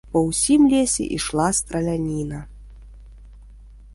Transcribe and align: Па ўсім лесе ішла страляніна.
Па 0.13 0.19
ўсім 0.27 0.61
лесе 0.71 1.05
ішла 1.17 1.47
страляніна. 1.59 2.39